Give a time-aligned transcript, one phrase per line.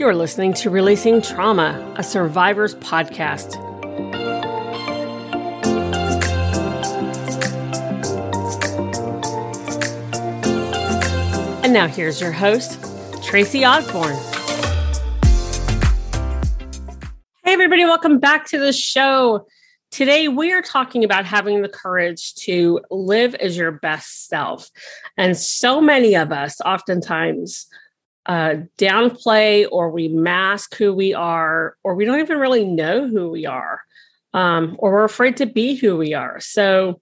[0.00, 3.54] You're listening to Releasing Trauma, a survivor's podcast.
[11.62, 12.82] And now here's your host,
[13.22, 14.16] Tracy Osborne.
[17.44, 19.46] Hey, everybody, welcome back to the show.
[19.90, 24.70] Today, we are talking about having the courage to live as your best self.
[25.18, 27.66] And so many of us oftentimes
[28.26, 33.30] uh, downplay or we mask who we are, or we don't even really know who
[33.30, 33.80] we are,
[34.34, 36.40] um, or we're afraid to be who we are.
[36.40, 37.00] So,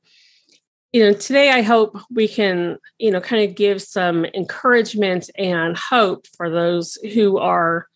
[0.92, 5.76] you know, today I hope we can, you know, kind of give some encouragement and
[5.76, 7.86] hope for those who are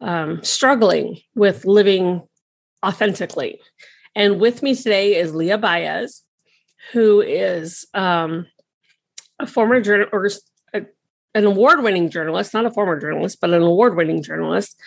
[0.00, 2.22] um, struggling with living
[2.84, 3.60] authentically.
[4.14, 6.22] And with me today is Leah Baez,
[6.92, 8.46] who is um,
[9.38, 10.08] a former journal
[11.34, 14.78] an award-winning journalist, not a former journalist, but an award-winning journalist.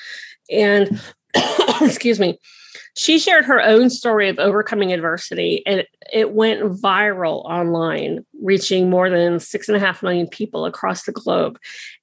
[0.50, 1.02] And
[1.82, 2.40] excuse me,
[2.96, 9.10] she shared her own story of overcoming adversity and it went viral online reaching more
[9.10, 11.58] than six and a half million people across the globe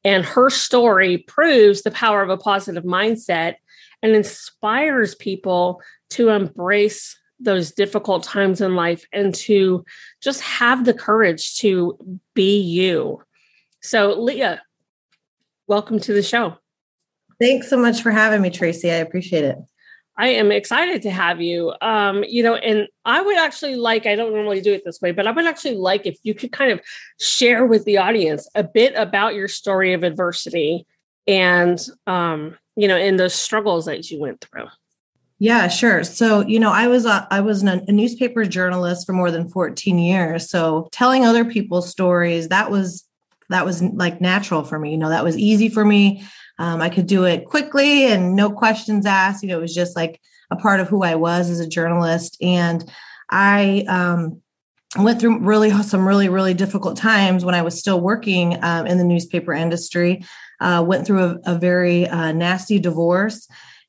[0.04, 3.56] and her story proves the power of a positive mindset
[4.02, 9.84] and inspires people to embrace those difficult times in life and to
[10.20, 11.96] just have the courage to
[12.34, 13.22] be you
[13.80, 14.62] so leah
[15.66, 16.56] welcome to the show
[17.40, 19.58] thanks so much for having me tracy i appreciate it
[20.18, 21.72] I am excited to have you.
[21.80, 25.12] Um, you know, and I would actually like, I don't normally do it this way,
[25.12, 26.80] but I would actually like if you could kind of
[27.20, 30.84] share with the audience a bit about your story of adversity
[31.28, 31.78] and,
[32.08, 34.66] um, you know, and the struggles that you went through.
[35.38, 36.02] Yeah, sure.
[36.02, 40.00] So, you know, I was a, I was a newspaper journalist for more than 14
[40.00, 40.50] years.
[40.50, 43.07] So, telling other people's stories, that was
[43.50, 44.90] that was like natural for me.
[44.90, 46.24] You know, that was easy for me.
[46.58, 49.42] Um, I could do it quickly and no questions asked.
[49.42, 50.20] You know, it was just like
[50.50, 52.36] a part of who I was as a journalist.
[52.42, 52.90] And
[53.30, 54.40] I um,
[54.98, 58.98] went through really some really, really difficult times when I was still working um, in
[58.98, 60.24] the newspaper industry.
[60.60, 63.48] Uh, went through a, a very uh, nasty divorce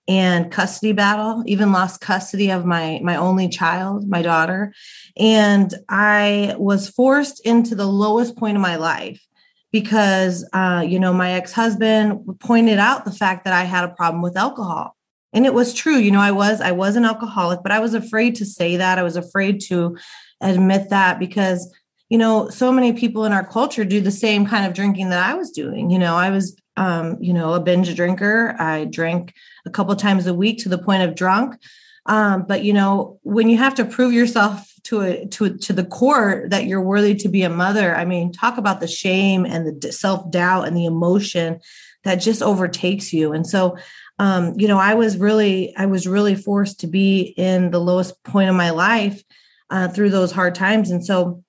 [0.10, 4.74] and custody battle even lost custody of my my only child my daughter
[5.18, 9.28] and i was forced into the lowest point of my life
[9.72, 14.22] because uh, you know my ex-husband pointed out the fact that i had a problem
[14.22, 14.96] with alcohol.
[15.32, 17.94] And it was true you know i was i was an alcoholic but i was
[17.94, 18.98] afraid to say that.
[18.98, 19.98] I was afraid to
[20.42, 21.72] admit that because
[22.10, 25.30] you know so many people in our culture do the same kind of drinking that
[25.30, 25.90] i was doing.
[25.92, 28.56] You know i was um, you know a binge drinker.
[28.58, 29.34] I drank
[29.66, 31.60] a couple times a week to the point of drunk.
[32.06, 35.74] Um, but you know when you have to prove yourself to a to a, to
[35.74, 37.96] the court that you're worthy to be a mother.
[37.96, 41.60] I mean talk about the shame and the self-doubt and the emotion
[42.04, 43.34] that just overtakes you.
[43.34, 43.78] And so
[44.20, 48.22] um, you know i was really i was really forced to be in the lowest
[48.24, 49.24] point of my life
[49.70, 50.92] uh, through those hard times.
[50.92, 51.44] And so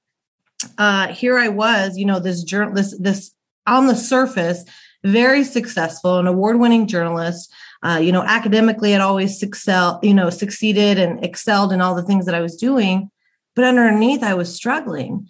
[0.78, 3.32] uh, here i was you know this journal this this
[3.66, 4.64] on the surface
[5.04, 7.52] very successful an award-winning journalist
[7.82, 12.02] uh, you know academically i'd always excel you know succeeded and excelled in all the
[12.02, 13.10] things that i was doing
[13.60, 15.28] but underneath I was struggling.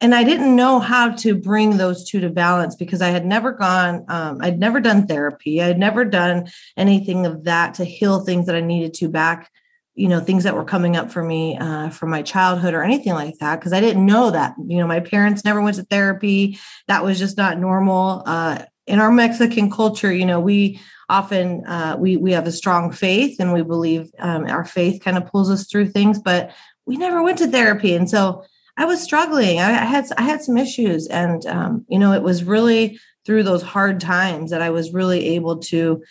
[0.00, 3.52] And I didn't know how to bring those two to balance because I had never
[3.52, 5.62] gone, um, I'd never done therapy.
[5.62, 9.50] I'd never done anything of that to heal things that I needed to back,
[9.94, 13.14] you know, things that were coming up for me uh, from my childhood or anything
[13.14, 13.60] like that.
[13.60, 16.58] Cause I didn't know that, you know, my parents never went to therapy.
[16.86, 18.22] That was just not normal.
[18.26, 22.92] Uh, in our Mexican culture, you know, we often uh, we we have a strong
[22.92, 26.50] faith and we believe um, our faith kind of pulls us through things, but
[26.86, 27.94] we never went to therapy.
[27.94, 28.44] And so
[28.76, 29.60] i was struggling.
[29.60, 33.62] I, had i had some issues and um, you know it was really through those
[33.62, 36.02] hard times that i was really able to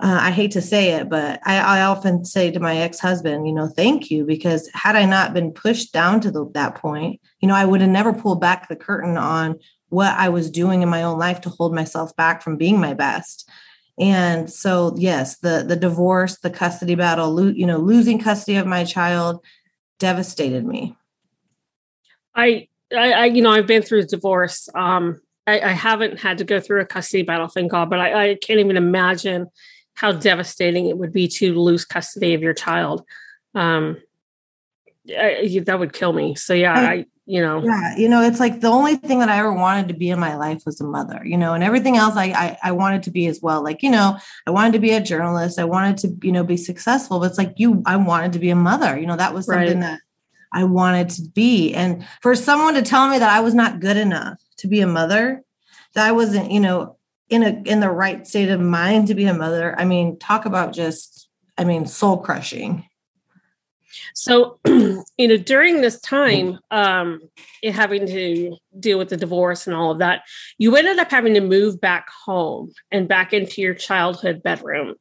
[0.00, 3.54] uh, i hate to say it but I, I often say to my ex-husband you
[3.54, 7.48] know thank you because had i not been pushed down to the, that point you
[7.48, 9.58] know i would have never pulled back the curtain on
[9.88, 12.94] what i was doing in my own life to hold myself back from being my
[12.94, 13.48] best.
[14.00, 18.66] And so yes the the divorce the custody battle lo- you know losing custody of
[18.66, 19.44] my child
[20.02, 20.96] devastated me.
[22.34, 24.68] I I, I, you know, I've been through a divorce.
[24.74, 28.30] Um, I, I, haven't had to go through a custody battle, thank God, but I,
[28.30, 29.46] I, can't even imagine
[29.94, 33.02] how devastating it would be to lose custody of your child.
[33.54, 33.96] Um,
[35.08, 36.34] I, that would kill me.
[36.34, 39.38] So yeah, I, you know, yeah, you know, it's like the only thing that I
[39.38, 42.16] ever wanted to be in my life was a mother, you know, and everything else
[42.16, 43.62] I, I, I wanted to be as well.
[43.62, 45.58] Like, you know, I wanted to be a journalist.
[45.58, 48.50] I wanted to, you know, be successful, but it's like you, I wanted to be
[48.50, 48.98] a mother.
[48.98, 49.80] You know, that was something right.
[49.80, 50.00] that
[50.52, 51.72] I wanted to be.
[51.74, 54.86] And for someone to tell me that I was not good enough to be a
[54.86, 55.44] mother,
[55.94, 56.96] that I wasn't, you know,
[57.28, 59.78] in a in the right state of mind to be a mother.
[59.78, 62.86] I mean, talk about just, I mean, soul crushing.
[64.14, 67.20] So, you know, during this time, um,
[67.64, 70.22] having to deal with the divorce and all of that,
[70.58, 74.94] you ended up having to move back home and back into your childhood bedroom.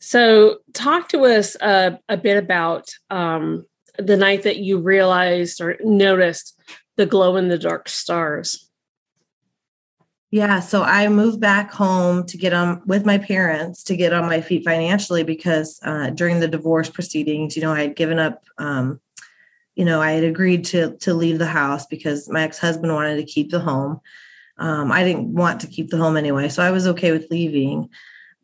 [0.00, 3.64] So, talk to us uh, a bit about um,
[3.98, 6.58] the night that you realized or noticed
[6.96, 8.65] the glow in the dark stars.
[10.30, 14.26] Yeah, so I moved back home to get on with my parents to get on
[14.26, 18.42] my feet financially because uh, during the divorce proceedings, you know, I had given up.
[18.58, 19.00] Um,
[19.76, 23.16] you know, I had agreed to to leave the house because my ex husband wanted
[23.16, 24.00] to keep the home.
[24.58, 27.90] Um, I didn't want to keep the home anyway, so I was okay with leaving.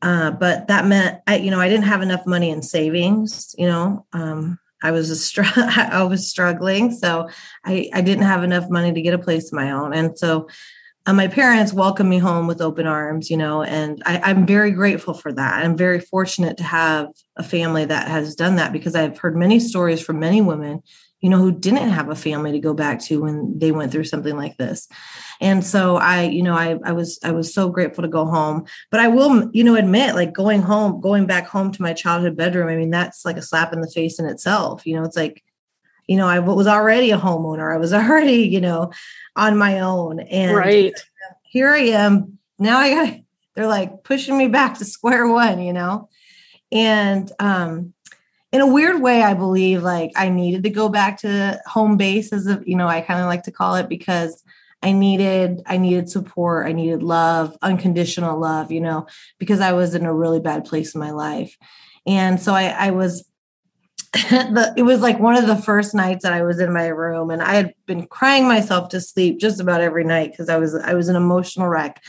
[0.03, 3.55] Uh, but that meant I, you know, I didn't have enough money in savings.
[3.59, 7.29] You know, um, I was a str- I was struggling, so
[7.65, 10.49] I I didn't have enough money to get a place of my own, and so
[11.07, 14.71] uh, my parents welcomed me home with open arms, you know, and I, am very
[14.71, 15.65] grateful for that.
[15.65, 19.59] I'm very fortunate to have a family that has done that because I've heard many
[19.59, 20.81] stories from many women,
[21.21, 24.05] you know, who didn't have a family to go back to when they went through
[24.05, 24.87] something like this.
[25.41, 28.65] And so I, you know, I, I was, I was so grateful to go home,
[28.93, 32.37] but I will, you know, admit like going home, going back home to my childhood
[32.37, 32.69] bedroom.
[32.69, 34.87] I mean, that's like a slap in the face in itself.
[34.87, 35.43] You know, it's like,
[36.07, 37.73] you know, I was already a homeowner.
[37.73, 38.93] I was already, you know,
[39.37, 40.21] on my own.
[40.21, 40.95] And right.
[41.43, 42.39] here I am.
[42.59, 43.19] Now I got
[43.55, 46.09] they're like pushing me back to square one, you know.
[46.71, 47.93] And um
[48.53, 52.33] in a weird way, I believe like I needed to go back to home base
[52.33, 54.43] as a, you know, I kind of like to call it because
[54.83, 59.07] I needed I needed support, I needed love, unconditional love, you know,
[59.39, 61.57] because I was in a really bad place in my life.
[62.07, 63.25] And so I, I was
[64.31, 67.31] the, it was like one of the first nights that I was in my room
[67.31, 70.75] and I had been crying myself to sleep just about every night because I was
[70.75, 72.03] I was an emotional wreck.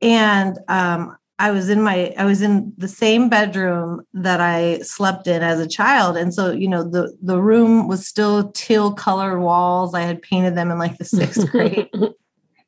[0.00, 5.28] And um, I was in my I was in the same bedroom that I slept
[5.28, 6.16] in as a child.
[6.16, 9.94] And so, you know, the the room was still teal colored walls.
[9.94, 11.88] I had painted them in like the sixth grade.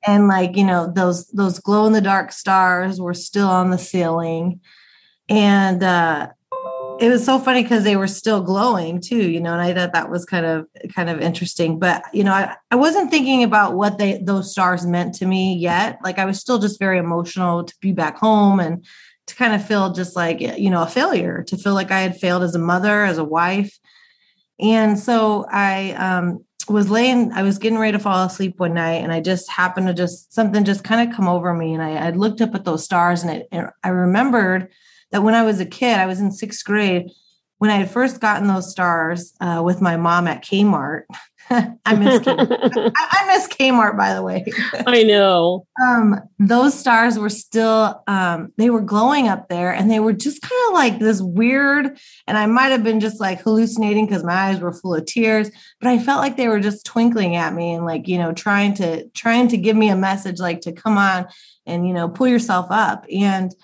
[0.06, 3.78] and like, you know, those those glow in the dark stars were still on the
[3.78, 4.60] ceiling.
[5.28, 6.28] And uh
[7.00, 9.94] it was so funny because they were still glowing too, you know, and I thought
[9.94, 11.78] that was kind of kind of interesting.
[11.78, 15.56] But you know, I, I wasn't thinking about what they those stars meant to me
[15.56, 15.98] yet.
[16.04, 18.84] Like I was still just very emotional to be back home and
[19.28, 22.20] to kind of feel just like you know a failure, to feel like I had
[22.20, 23.78] failed as a mother, as a wife.
[24.60, 29.02] And so I um was laying, I was getting ready to fall asleep one night,
[29.02, 32.08] and I just happened to just something just kind of come over me, and I,
[32.08, 34.68] I looked up at those stars, and, it, and I remembered
[35.12, 37.10] that when I was a kid, I was in sixth grade,
[37.60, 41.02] when I had first gotten those stars uh, with my mom at Kmart.
[41.50, 42.92] I miss Kmart.
[42.96, 44.46] I, I, miss Kmart, by the way.
[44.86, 45.66] I know.
[45.82, 50.42] Um, those stars were still um, they were glowing up there, and they were just
[50.42, 51.98] kind of like this weird.
[52.26, 55.50] And I might have been just like hallucinating because my eyes were full of tears,
[55.80, 58.74] but I felt like they were just twinkling at me and like you know trying
[58.74, 61.28] to trying to give me a message, like to come on
[61.64, 63.54] and you know pull yourself up and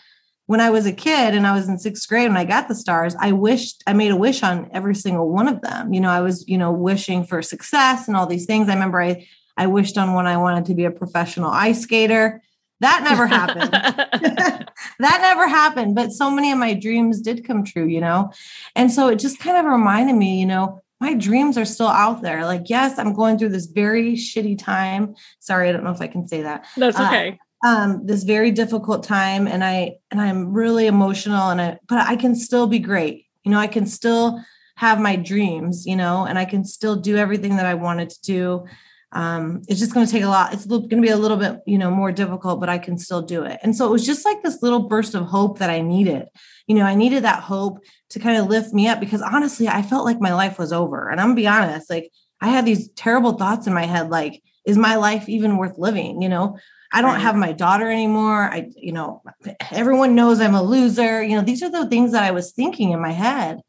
[0.46, 2.74] when I was a kid and I was in sixth grade when I got the
[2.74, 5.92] stars, I wished I made a wish on every single one of them.
[5.92, 8.68] You know, I was, you know, wishing for success and all these things.
[8.68, 9.26] I remember I
[9.56, 12.42] I wished on one I wanted to be a professional ice skater.
[12.80, 13.72] That never happened.
[14.98, 15.94] that never happened.
[15.94, 18.30] But so many of my dreams did come true, you know?
[18.74, 22.22] And so it just kind of reminded me, you know, my dreams are still out
[22.22, 22.44] there.
[22.44, 25.14] Like, yes, I'm going through this very shitty time.
[25.40, 26.66] Sorry, I don't know if I can say that.
[26.76, 27.28] That's uh, okay.
[27.32, 32.06] Uh, um, this very difficult time and I and I'm really emotional and I but
[32.06, 33.26] I can still be great.
[33.44, 34.40] You know, I can still
[34.76, 38.22] have my dreams, you know, and I can still do everything that I wanted to
[38.22, 38.66] do.
[39.12, 40.52] Um, it's just going to take a lot.
[40.52, 43.22] It's going to be a little bit, you know, more difficult, but I can still
[43.22, 43.58] do it.
[43.62, 46.26] And so it was just like this little burst of hope that I needed.
[46.66, 47.78] You know, I needed that hope
[48.10, 51.08] to kind of lift me up because honestly, I felt like my life was over.
[51.08, 52.10] And I'm gonna be honest, like
[52.40, 56.20] I had these terrible thoughts in my head, like, is my life even worth living?
[56.20, 56.58] You know,
[56.96, 58.44] I don't have my daughter anymore.
[58.44, 59.22] I, you know,
[59.70, 61.22] everyone knows I'm a loser.
[61.22, 63.60] You know, these are the things that I was thinking in my head.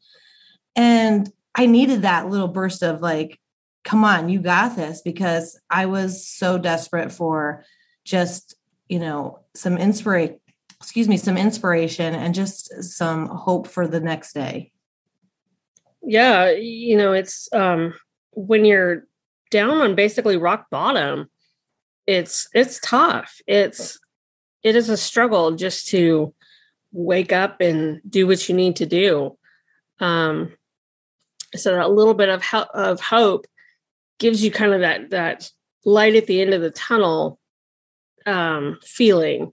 [0.74, 3.38] And I needed that little burst of like,
[3.84, 7.66] come on, you got this because I was so desperate for
[8.02, 8.54] just,
[8.88, 10.40] you know, some inspiration,
[10.80, 14.72] excuse me, some inspiration and just some hope for the next day.
[16.00, 17.92] Yeah, you know, it's um
[18.32, 19.04] when you're
[19.50, 21.28] down on basically rock bottom,
[22.08, 23.40] it's it's tough.
[23.46, 24.00] It's
[24.64, 26.34] it is a struggle just to
[26.90, 29.36] wake up and do what you need to do.
[30.00, 30.54] Um
[31.54, 33.46] so that little bit of ho- of hope
[34.18, 35.50] gives you kind of that that
[35.84, 37.38] light at the end of the tunnel
[38.26, 39.52] um feeling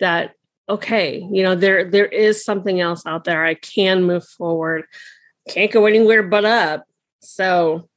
[0.00, 0.32] that
[0.68, 4.84] okay you know there there is something else out there i can move forward
[5.48, 6.84] can't go anywhere but up
[7.20, 7.88] so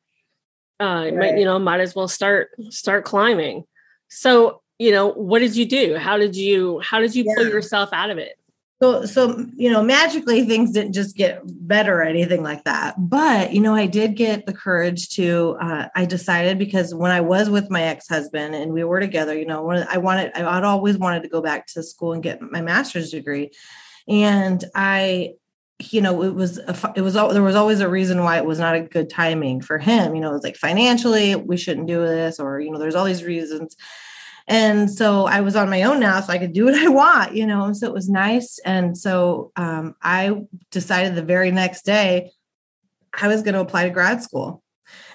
[0.80, 1.16] uh right.
[1.16, 3.66] might, you know might as well start start climbing
[4.14, 5.98] so you know what did you do?
[5.98, 7.34] How did you how did you yeah.
[7.36, 8.38] pull yourself out of it?
[8.82, 12.96] So so you know magically things didn't just get better or anything like that.
[12.98, 17.22] But you know i did get the courage to uh, i decided because when i
[17.22, 21.24] was with my ex-husband and we were together you know i wanted i'd always wanted
[21.24, 23.52] to go back to school and get my master's degree.
[24.08, 25.36] And i
[25.92, 28.60] you know it was a, it was there was always a reason why it was
[28.60, 32.00] not a good timing for him you know it was like financially we shouldn't do
[32.06, 33.76] this or you know there's all these reasons
[34.48, 37.36] and so I was on my own now, so I could do what I want,
[37.36, 37.72] you know.
[37.74, 38.60] So it was nice.
[38.66, 42.32] And so um, I decided the very next day
[43.14, 44.64] I was going to apply to grad school.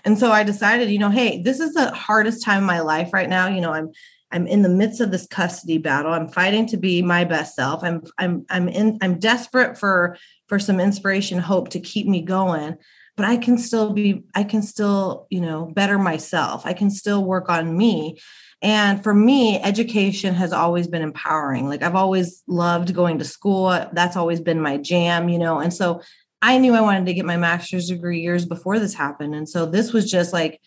[0.04, 3.12] And so I decided, you know, hey, this is the hardest time in my life
[3.12, 3.48] right now.
[3.48, 3.90] You know, I'm
[4.30, 6.12] I'm in the midst of this custody battle.
[6.12, 7.82] I'm fighting to be my best self.
[7.82, 10.16] I'm I'm I'm in I'm desperate for
[10.48, 12.76] for some inspiration, hope to keep me going.
[13.16, 16.66] But I can still be I can still, you know, better myself.
[16.66, 18.18] I can still work on me.
[18.60, 21.68] And for me, education has always been empowering.
[21.68, 23.68] Like I've always loved going to school.
[23.92, 25.58] That's always been my jam, you know.
[25.60, 26.02] And so
[26.42, 29.34] I knew I wanted to get my master's degree years before this happened.
[29.34, 30.60] And so this was just like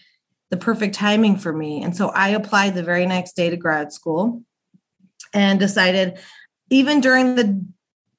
[0.51, 1.81] the perfect timing for me.
[1.81, 4.43] And so I applied the very next day to grad school
[5.33, 6.19] and decided,
[6.69, 7.65] even during the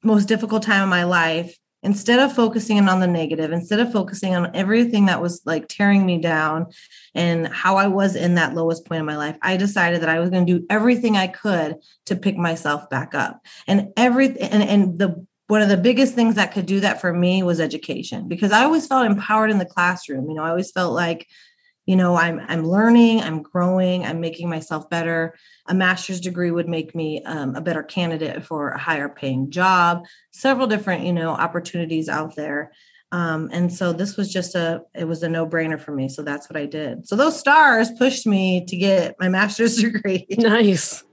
[0.03, 4.35] most difficult time of my life, instead of focusing on the negative instead of focusing
[4.35, 6.67] on everything that was like tearing me down
[7.15, 10.21] and how i was in that lowest point of my life i decided that i
[10.21, 14.63] was going to do everything i could to pick myself back up and every and,
[14.63, 18.29] and the one of the biggest things that could do that for me was education
[18.29, 21.27] because i always felt empowered in the classroom you know i always felt like
[21.87, 25.35] you know i'm i'm learning i'm growing i'm making myself better.
[25.67, 30.05] A master's degree would make me um, a better candidate for a higher paying job.
[30.33, 32.73] Several different you know opportunities out there.
[33.13, 36.49] Um, and so this was just a it was a no-brainer for me so that's
[36.49, 37.07] what i did.
[37.07, 40.27] So those stars pushed me to get my master's degree.
[40.31, 41.05] Nice.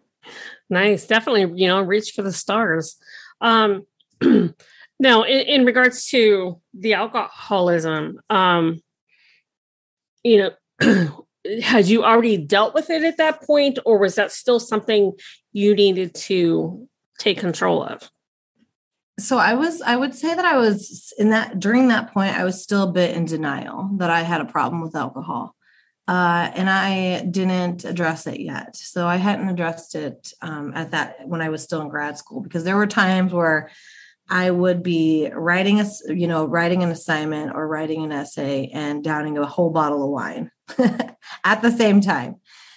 [0.69, 1.07] Nice.
[1.07, 2.97] Definitely you know reach for the stars.
[3.41, 3.85] Um
[4.21, 8.81] now in, in regards to the alcoholism um
[10.23, 10.51] you know
[11.61, 15.13] had you already dealt with it at that point or was that still something
[15.51, 18.09] you needed to take control of?
[19.19, 22.45] So i was i would say that i was in that during that point i
[22.45, 25.55] was still a bit in denial that i had a problem with alcohol.
[26.07, 28.75] Uh, and i didn't address it yet.
[28.75, 32.41] So i hadn't addressed it um, at that when i was still in grad school
[32.41, 33.69] because there were times where
[34.29, 39.03] I would be writing a, you know, writing an assignment or writing an essay and
[39.03, 40.51] downing a whole bottle of wine
[41.43, 42.35] at the same time.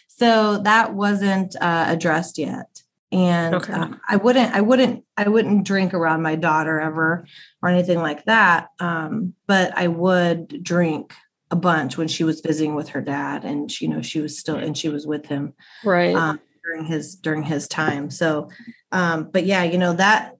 [0.08, 2.82] So that wasn't uh, addressed yet.
[3.10, 3.72] And okay.
[3.74, 7.26] um, I wouldn't, I wouldn't, I wouldn't drink around my daughter ever
[7.62, 8.68] or anything like that.
[8.80, 11.14] Um, but I would drink
[11.50, 14.38] a bunch when she was visiting with her dad, and she, you know, she was
[14.38, 15.52] still, and she was with him,
[15.84, 18.10] right, um, during his during his time.
[18.10, 18.48] So,
[18.90, 20.36] um, but yeah, you know that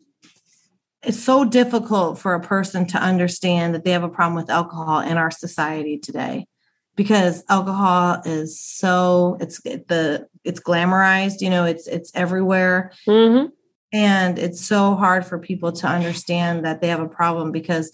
[1.04, 5.00] it's so difficult for a person to understand that they have a problem with alcohol
[5.00, 6.47] in our society today
[6.94, 12.92] because alcohol is so it's the it's glamorized you know it's it's everywhere.
[13.06, 13.47] Mm-hmm.
[13.92, 17.90] and it's so hard for people to understand that they have a problem because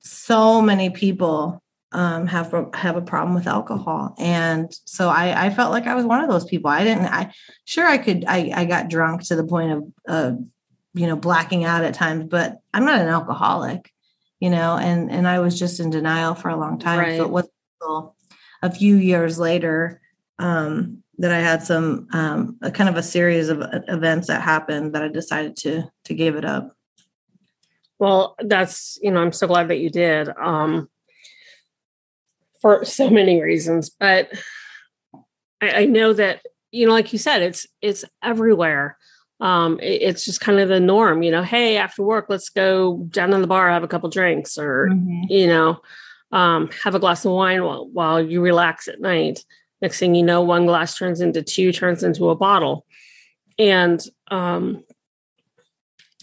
[0.00, 4.14] so many people um, have have a problem with alcohol.
[4.18, 6.70] And so I, I felt like i was one of those people.
[6.70, 7.32] I didn't i
[7.64, 10.32] sure i could i, I got drunk to the point of uh,
[10.94, 13.92] you know blacking out at times but i'm not an alcoholic
[14.40, 16.98] you know and and i was just in denial for a long time.
[16.98, 17.16] Right.
[17.16, 17.48] so it was
[18.62, 20.00] a few years later
[20.38, 24.42] um, that i had some um, a kind of a series of uh, events that
[24.42, 26.76] happened that i decided to to give it up.
[27.98, 30.88] Well that's you know i'm so glad that you did um,
[32.60, 34.32] for so many reasons but
[35.60, 38.98] I, I know that you know like you said it's it's everywhere
[39.42, 41.42] um, it, it's just kind of the norm, you know.
[41.42, 45.24] Hey, after work, let's go down to the bar, have a couple drinks, or mm-hmm.
[45.28, 45.80] you know,
[46.30, 49.44] um, have a glass of wine while, while you relax at night.
[49.82, 52.86] Next thing you know, one glass turns into two, turns into a bottle.
[53.58, 54.84] And um,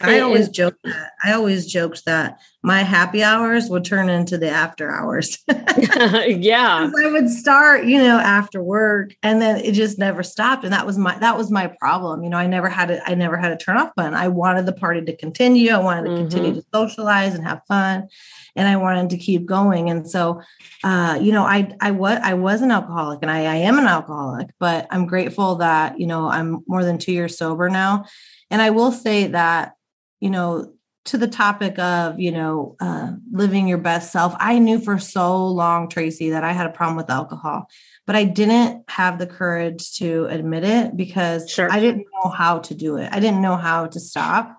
[0.01, 4.49] I always joke that I always joked that my happy hours would turn into the
[4.49, 5.37] after hours.
[5.47, 6.91] yeah.
[6.97, 10.63] I would start, you know, after work and then it just never stopped.
[10.63, 12.23] And that was my that was my problem.
[12.23, 14.13] You know, I never had it, I never had a turn off button.
[14.13, 15.71] I wanted the party to continue.
[15.71, 16.29] I wanted to mm-hmm.
[16.29, 18.07] continue to socialize and have fun.
[18.55, 19.89] And I wanted to keep going.
[19.89, 20.41] And so
[20.83, 23.85] uh, you know, I I was I was an alcoholic and I, I am an
[23.85, 28.05] alcoholic, but I'm grateful that, you know, I'm more than two years sober now.
[28.49, 29.73] And I will say that
[30.19, 30.73] you know,
[31.05, 35.47] to the topic of, you know, uh, living your best self, I knew for so
[35.47, 37.67] long, Tracy, that I had a problem with alcohol,
[38.05, 41.71] but I didn't have the courage to admit it because sure.
[41.71, 43.09] I didn't know how to do it.
[43.11, 44.55] I didn't know how to stop.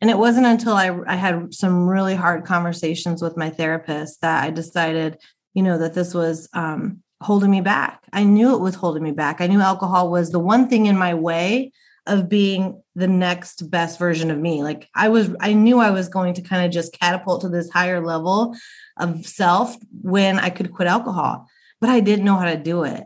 [0.00, 4.44] And it wasn't until I, I had some really hard conversations with my therapist that
[4.44, 5.18] I decided,
[5.54, 8.02] you know, that this was um, holding me back.
[8.12, 9.40] I knew it was holding me back.
[9.40, 11.72] I knew alcohol was the one thing in my way
[12.08, 14.62] of being the next best version of me.
[14.62, 17.70] Like I was, I knew I was going to kind of just catapult to this
[17.70, 18.56] higher level
[18.96, 21.46] of self when I could quit alcohol,
[21.80, 23.04] but I didn't know how to do it,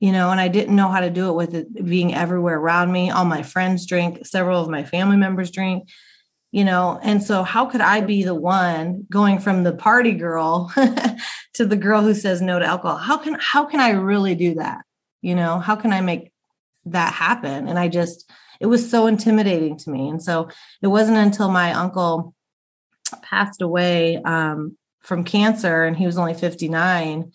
[0.00, 2.92] you know, and I didn't know how to do it with it being everywhere around
[2.92, 3.10] me.
[3.10, 5.88] All my friends drink, several of my family members drink,
[6.52, 10.72] you know, and so how could I be the one going from the party girl
[11.54, 12.98] to the girl who says no to alcohol?
[12.98, 14.82] How can, how can I really do that?
[15.20, 16.30] You know, how can I make
[16.86, 17.66] that happen?
[17.66, 18.30] And I just,
[18.64, 20.08] it was so intimidating to me.
[20.08, 20.48] And so
[20.80, 22.34] it wasn't until my uncle
[23.20, 27.30] passed away um, from cancer and he was only 59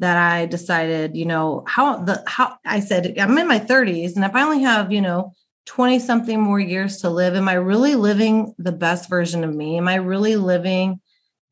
[0.00, 4.24] that I decided, you know, how the how I said I'm in my 30s and
[4.24, 5.32] if I only have, you know,
[5.66, 9.76] 20 something more years to live, am I really living the best version of me?
[9.76, 11.00] Am I really living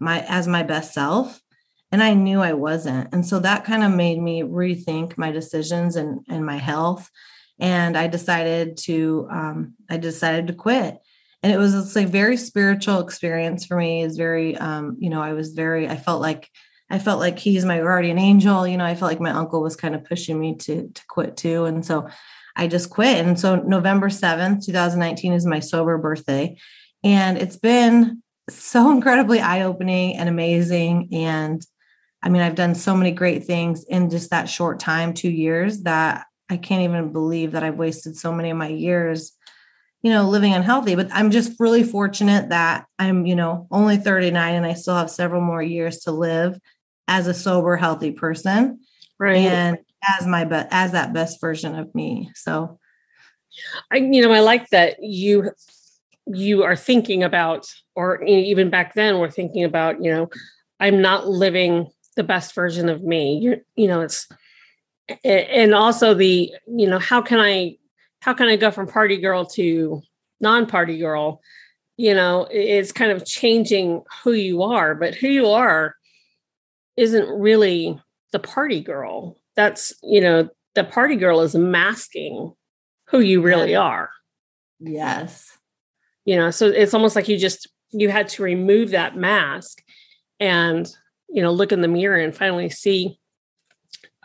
[0.00, 1.41] my as my best self?
[1.93, 3.14] And I knew I wasn't.
[3.14, 7.09] And so that kind of made me rethink my decisions and and my health
[7.59, 10.99] and I decided to um, I decided to quit.
[11.43, 14.02] And it was it's a very spiritual experience for me.
[14.02, 16.49] Is very um, you know I was very I felt like
[16.91, 18.67] I felt like he's my guardian angel.
[18.67, 21.36] You know I felt like my uncle was kind of pushing me to to quit
[21.36, 22.08] too, and so
[22.56, 23.25] I just quit.
[23.25, 26.56] And so November seventh, two thousand nineteen, is my sober birthday,
[27.02, 31.65] and it's been so incredibly eye opening and amazing and
[32.23, 35.82] I mean, I've done so many great things in just that short time, two years,
[35.82, 39.32] that I can't even believe that I've wasted so many of my years,
[40.02, 40.95] you know, living unhealthy.
[40.95, 45.10] But I'm just really fortunate that I'm, you know, only 39 and I still have
[45.10, 46.58] several more years to live
[47.08, 48.80] as a sober, healthy person.
[49.19, 49.38] Right.
[49.38, 49.78] And
[50.19, 52.30] as my but as that best version of me.
[52.34, 52.78] So
[53.91, 55.52] I, you know, I like that you
[56.26, 60.28] you are thinking about, or even back then, we're thinking about, you know,
[60.78, 63.38] I'm not living the best version of me.
[63.38, 64.28] You're, you know, it's
[65.25, 67.76] and also the you know how can i
[68.21, 70.00] how can i go from party girl to
[70.41, 71.41] non-party girl?
[71.97, 75.95] You know it's kind of changing who you are but who you are
[76.97, 77.99] isn't really
[78.32, 79.36] the party girl.
[79.56, 82.54] That's you know the party girl is masking
[83.08, 84.10] who you really are.
[84.80, 85.58] Yes.
[86.25, 89.82] You know so it's almost like you just you had to remove that mask
[90.41, 90.91] and
[91.28, 93.19] you know look in the mirror and finally see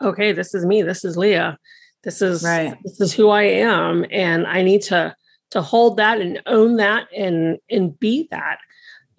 [0.02, 1.58] okay, this is me, this is Leah.
[2.04, 2.78] This is right.
[2.84, 4.06] this is who I am.
[4.12, 5.16] And I need to
[5.52, 8.60] to hold that and own that and and be that.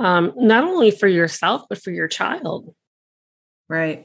[0.00, 2.74] Um, not only for yourself, but for your child.
[3.68, 4.04] Right.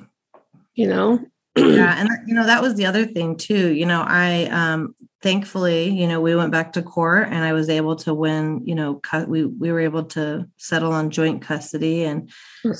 [0.74, 1.26] You know?
[1.56, 1.96] Yeah.
[2.00, 3.74] And you know, that was the other thing too.
[3.74, 7.70] You know, I um thankfully, you know, we went back to court and I was
[7.70, 12.04] able to win, you know, cu- we we were able to settle on joint custody
[12.04, 12.30] and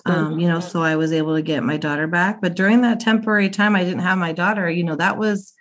[0.06, 2.42] um, you know, so I was able to get my daughter back.
[2.42, 5.54] But during that temporary time I didn't have my daughter, you know, that was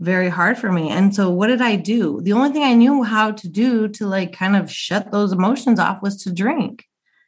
[0.00, 0.90] very hard for me.
[0.90, 2.20] And so what did I do?
[2.22, 5.78] The only thing I knew how to do to like kind of shut those emotions
[5.78, 6.84] off was to drink.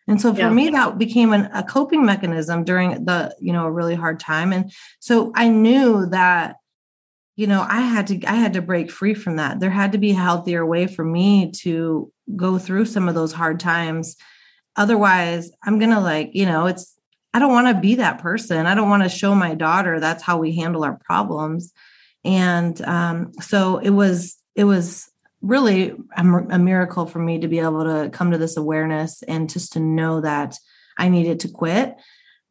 [0.06, 0.50] And so for yeah.
[0.50, 4.52] me, that became an, a coping mechanism during the, you know, a really hard time.
[4.52, 6.56] And so I knew that
[7.36, 9.98] you know i had to i had to break free from that there had to
[9.98, 14.16] be a healthier way for me to go through some of those hard times
[14.76, 16.96] otherwise i'm gonna like you know it's
[17.32, 20.22] i don't want to be that person i don't want to show my daughter that's
[20.22, 21.72] how we handle our problems
[22.24, 25.10] and um, so it was it was
[25.44, 29.50] really a, a miracle for me to be able to come to this awareness and
[29.50, 30.56] just to know that
[30.98, 31.94] i needed to quit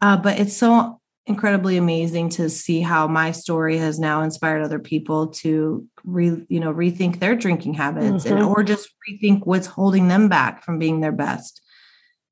[0.01, 4.79] uh, but it's so incredibly amazing to see how my story has now inspired other
[4.79, 8.37] people to re, you know rethink their drinking habits mm-hmm.
[8.37, 11.61] and or just rethink what's holding them back from being their best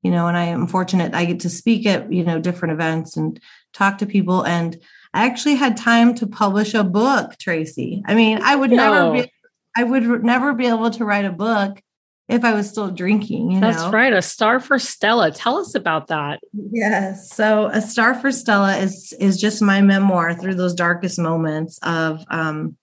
[0.02, 3.16] you know, and I am fortunate I get to speak at, you know, different events
[3.16, 3.40] and
[3.72, 4.44] talk to people.
[4.44, 4.76] And
[5.14, 8.02] I actually had time to publish a book, Tracy.
[8.06, 9.32] I mean, I would never be,
[9.76, 11.82] I would never be able to write a book
[12.28, 13.90] if I was still drinking, you That's know.
[13.90, 14.12] right.
[14.12, 15.32] A star for Stella.
[15.32, 16.40] Tell us about that.
[16.52, 17.30] Yes.
[17.30, 22.24] So a star for Stella is is just my memoir through those darkest moments of
[22.30, 22.76] um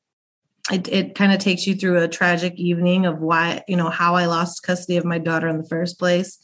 [0.72, 4.16] it, it kind of takes you through a tragic evening of why, you know, how
[4.16, 6.38] I lost custody of my daughter in the first place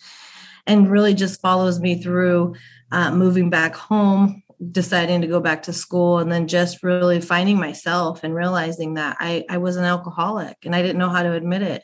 [0.65, 2.55] and really just follows me through
[2.91, 7.57] uh, moving back home, deciding to go back to school, and then just really finding
[7.57, 11.33] myself and realizing that I, I was an alcoholic and I didn't know how to
[11.33, 11.83] admit it.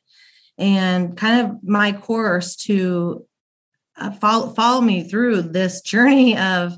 [0.57, 3.25] And kind of my course to
[3.97, 6.75] uh, follow, follow me through this journey of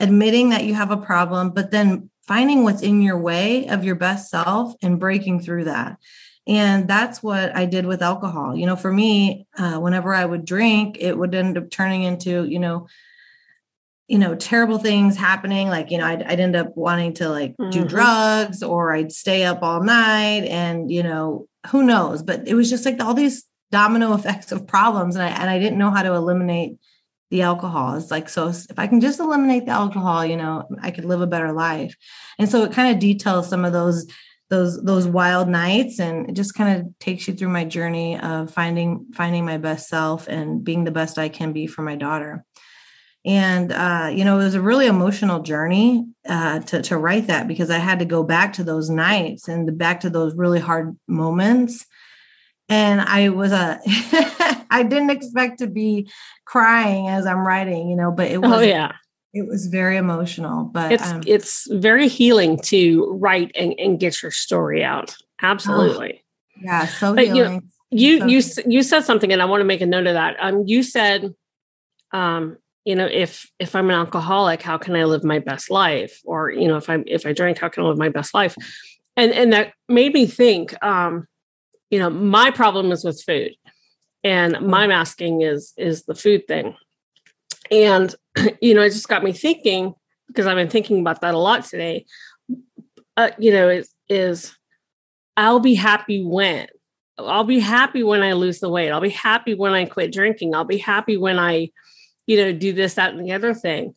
[0.00, 3.94] admitting that you have a problem, but then finding what's in your way of your
[3.94, 5.96] best self and breaking through that.
[6.46, 8.56] And that's what I did with alcohol.
[8.56, 12.44] You know, for me, uh, whenever I would drink, it would end up turning into,
[12.44, 12.86] you know,
[14.08, 15.68] you know, terrible things happening.
[15.68, 17.70] Like, you know, I'd, I'd end up wanting to like mm-hmm.
[17.70, 22.22] do drugs or I'd stay up all night and, you know, who knows?
[22.22, 25.14] But it was just like all these domino effects of problems.
[25.14, 26.78] And I, and I didn't know how to eliminate
[27.30, 27.96] the alcohol.
[27.96, 31.20] It's like, so if I can just eliminate the alcohol, you know, I could live
[31.20, 31.94] a better life.
[32.38, 34.06] And so it kind of details some of those
[34.50, 38.50] those those wild nights and it just kind of takes you through my journey of
[38.50, 42.46] finding finding my best self and being the best I can be for my daughter.
[43.28, 47.46] And uh, you know, it was a really emotional journey uh, to to write that
[47.46, 50.96] because I had to go back to those nights and back to those really hard
[51.06, 51.86] moments
[52.68, 53.80] and I was a
[54.70, 56.10] I didn't expect to be
[56.44, 58.92] crying as I'm writing, you know, but it oh, was oh yeah.
[59.34, 64.22] It was very emotional, but it's um, it's very healing to write and, and get
[64.22, 65.14] your story out.
[65.42, 66.24] Absolutely.
[66.24, 67.70] Oh, yeah, so but, healing.
[67.90, 70.06] You know, you so you you said something and I want to make a note
[70.06, 70.36] of that.
[70.40, 71.34] Um you said
[72.12, 72.56] um
[72.88, 76.22] you know if if i'm an alcoholic how can i live my best life?
[76.24, 78.56] Or you know if i if i drink how can i live my best life?
[79.14, 81.26] And and that made me think um
[81.90, 83.52] you know my problem is with food.
[84.24, 86.76] And my masking is is the food thing.
[87.70, 88.14] And
[88.62, 89.92] you know it just got me thinking
[90.28, 92.06] because i've been thinking about that a lot today.
[93.18, 94.56] Uh, you know is is
[95.36, 96.68] i'll be happy when
[97.18, 98.90] i'll be happy when i lose the weight.
[98.90, 100.54] I'll be happy when i quit drinking.
[100.54, 101.68] I'll be happy when i
[102.28, 103.94] you know do this that and the other thing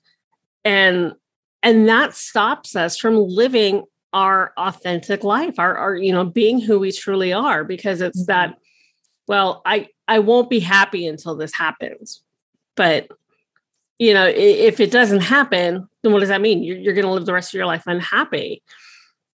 [0.66, 1.14] and
[1.62, 6.80] and that stops us from living our authentic life our, our you know being who
[6.80, 8.32] we truly are because it's mm-hmm.
[8.32, 8.56] that
[9.28, 12.24] well i i won't be happy until this happens
[12.76, 13.08] but
[14.00, 17.12] you know if it doesn't happen then what does that mean you're, you're going to
[17.12, 18.64] live the rest of your life unhappy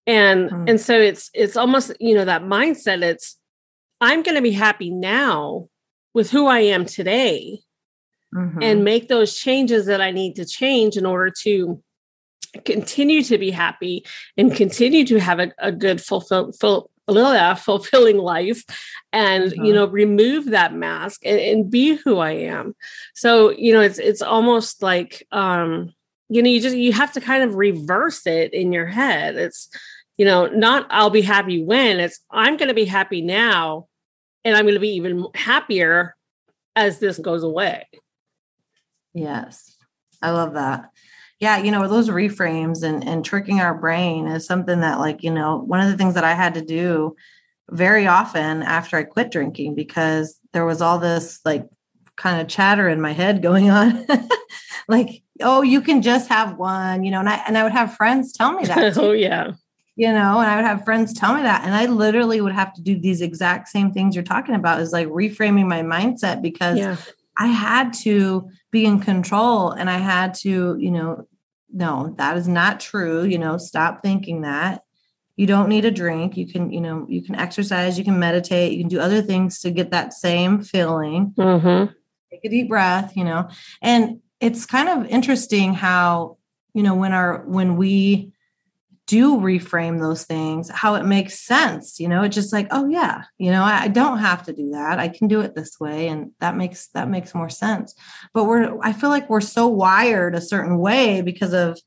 [0.06, 0.68] and mm-hmm.
[0.68, 3.38] and so it's it's almost you know that mindset it's
[4.00, 5.68] i'm going to be happy now
[6.14, 7.60] with who i am today
[8.34, 8.62] mm-hmm.
[8.62, 11.82] and make those changes that i need to change in order to
[12.64, 14.04] continue to be happy
[14.36, 18.64] and continue to have a, a good fulfill, full, fulfilling life
[19.12, 19.64] and mm-hmm.
[19.64, 22.74] you know remove that mask and, and, be who i am
[23.14, 25.92] so you know it's it's almost like um
[26.28, 29.70] you know you just you have to kind of reverse it in your head it's
[30.18, 33.86] you know not i'll be happy when it's i'm going to be happy now
[34.44, 36.14] and i'm going to be even happier
[36.76, 37.86] as this goes away
[39.18, 39.76] yes.
[40.22, 40.90] I love that.
[41.40, 45.30] Yeah you know those reframes and and tricking our brain is something that like you
[45.30, 47.14] know one of the things that i had to do
[47.70, 51.68] very often after i quit drinking because there was all this like
[52.16, 54.06] kind of chatter in my head going on.
[54.90, 57.94] Like oh you can just have one you know and i and i would have
[57.94, 59.52] friends tell me that oh yeah.
[59.96, 62.72] you know and i would have friends tell me that and i literally would have
[62.72, 66.78] to do these exact same things you're talking about is like reframing my mindset because
[66.78, 66.96] yeah.
[67.38, 71.28] I had to be in control and I had to, you know,
[71.72, 73.24] no, that is not true.
[73.24, 74.82] You know, stop thinking that.
[75.36, 76.36] You don't need a drink.
[76.36, 79.60] You can, you know, you can exercise, you can meditate, you can do other things
[79.60, 81.32] to get that same feeling.
[81.38, 81.92] Mm-hmm.
[82.30, 83.48] Take a deep breath, you know.
[83.80, 86.38] And it's kind of interesting how,
[86.74, 88.32] you know, when our when we
[89.08, 91.98] do reframe those things, how it makes sense.
[91.98, 94.70] You know, it's just like, oh yeah, you know, I, I, don't have to do
[94.72, 94.98] that.
[95.00, 97.94] I can do it this way, and that makes that makes more sense.
[98.34, 101.80] But we're, I feel like we're so wired a certain way because of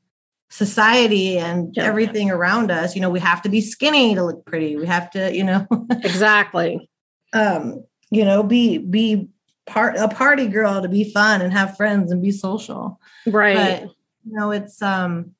[0.50, 1.84] society and yeah.
[1.84, 2.96] everything around us.
[2.96, 4.76] You know, we have to be skinny to look pretty.
[4.76, 6.90] We have to, you know, exactly.
[7.32, 9.28] um, you know, be be
[9.66, 13.00] part a party girl to be fun and have friends and be social.
[13.28, 13.56] Right.
[13.56, 13.82] But,
[14.24, 15.36] you know, it's um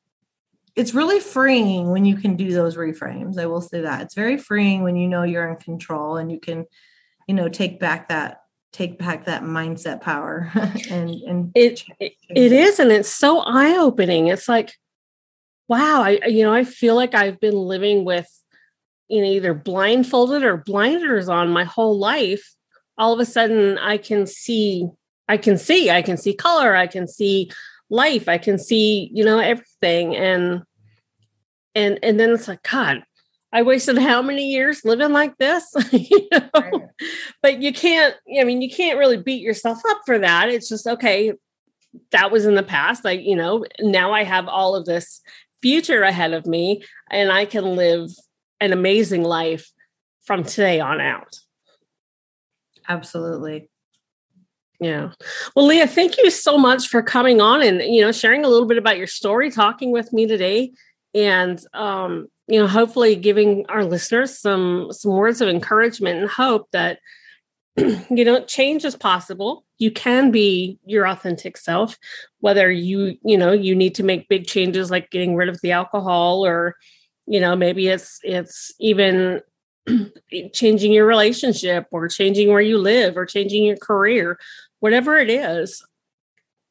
[0.75, 3.39] it's really freeing when you can do those reframes.
[3.39, 4.03] I will say that.
[4.03, 6.67] It's very freeing when you know you're in control and you can,
[7.27, 10.51] you know, take back that take back that mindset power
[10.91, 14.73] and and it it, it is and it's so eye-opening it's like
[15.69, 18.29] wow i you know i feel like i've been living with
[19.09, 22.55] you know either blindfolded or blinders on my whole life
[22.97, 24.89] all of a sudden i can see
[25.29, 27.51] i can see i can see color i can see
[27.93, 30.63] life i can see you know everything and
[31.75, 33.05] and and then it's like god
[33.53, 35.67] I wasted how many years living like this?
[35.93, 36.49] you know?
[36.55, 36.73] right.
[37.43, 40.49] But you can't, I mean, you can't really beat yourself up for that.
[40.49, 41.35] It's just, okay,
[42.13, 43.05] that was in the past.
[43.05, 45.21] Like, you know, now I have all of this
[45.61, 48.09] future ahead of me and I can live
[48.61, 49.71] an amazing life
[50.23, 51.37] from today on out.
[52.89, 53.69] Absolutely.
[54.83, 55.13] Yeah.
[55.55, 58.67] Well, Leah, thank you so much for coming on and, you know, sharing a little
[58.67, 60.73] bit about your story, talking with me today.
[61.15, 66.69] And, um, you know hopefully giving our listeners some some words of encouragement and hope
[66.73, 66.99] that
[67.77, 71.97] you know change is possible you can be your authentic self
[72.41, 75.73] whether you you know you need to make big changes like getting rid of the
[75.73, 76.77] alcohol or
[77.27, 79.41] you know maybe it's it's even
[80.53, 84.39] changing your relationship or changing where you live or changing your career
[84.83, 85.85] whatever it is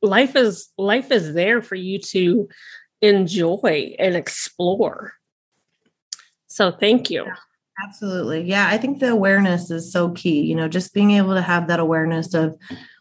[0.02, 2.48] life is life is there for you to
[3.02, 5.14] enjoy and explore
[6.52, 7.26] so thank you.
[7.82, 8.42] Absolutely.
[8.42, 10.42] Yeah, I think the awareness is so key.
[10.42, 12.58] You know, just being able to have that awareness of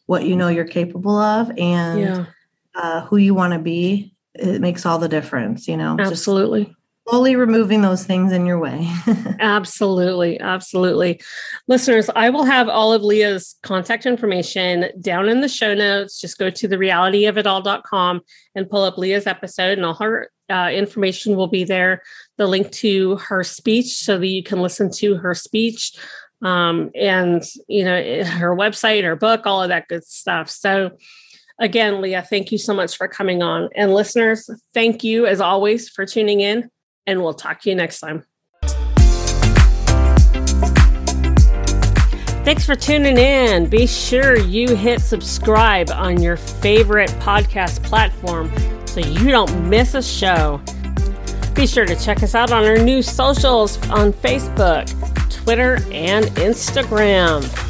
[0.06, 2.24] what you know you're capable of and yeah.
[2.76, 5.96] uh, who you want to be, it makes all the difference, you know.
[5.98, 6.66] Absolutely.
[6.66, 6.76] Just
[7.10, 8.88] slowly removing those things in your way.
[9.40, 10.38] absolutely.
[10.38, 11.20] Absolutely.
[11.66, 16.20] Listeners, I will have all of Leah's contact information down in the show notes.
[16.20, 18.20] Just go to the realityofitall.com
[18.54, 22.02] and pull up Leah's episode, and all her uh, information will be there.
[22.38, 25.92] The link to her speech so that you can listen to her speech.
[26.42, 30.48] Um, and you know her website, her book, all of that good stuff.
[30.48, 30.92] So,
[31.58, 33.68] again, Leah, thank you so much for coming on.
[33.74, 36.70] And listeners, thank you as always for tuning in
[37.06, 38.24] and we'll talk to you next time.
[42.42, 43.68] Thanks for tuning in.
[43.68, 48.50] Be sure you hit subscribe on your favorite podcast platform
[48.86, 50.60] so you don't miss a show.
[51.54, 54.88] Be sure to check us out on our new socials on Facebook,
[55.30, 57.69] Twitter, and Instagram.